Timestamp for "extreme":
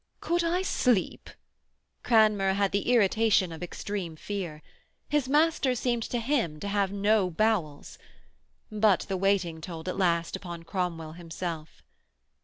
3.61-4.15